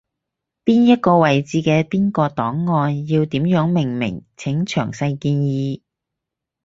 [0.65, 5.81] 邊一個位置嘅邊個檔案要點樣命名，請詳細建議